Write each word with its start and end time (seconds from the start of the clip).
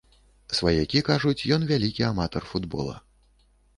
Сваякі 0.59 1.01
кажуць, 1.09 1.47
ён 1.57 1.67
вялікі 1.73 2.07
аматар 2.11 2.43
футбола. 2.53 2.95